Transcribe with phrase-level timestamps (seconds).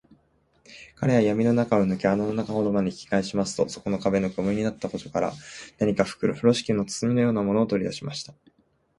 [0.95, 5.31] 彼はやみの中を、ぬけ穴の中ほどまで引きかえしますと、そこの壁のくぼみになった個所から、
[5.77, 8.33] 何かふろしき包みのようなものを、とりだしました。